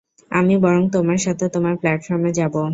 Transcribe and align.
আমি 0.31 0.55
বরং 0.63 0.83
তোমার 0.93 1.19
সাথে 1.25 1.45
তোমার 1.49 1.75
প্ল্যাটফর্মে 1.81 2.31
যাবো। 2.39 2.61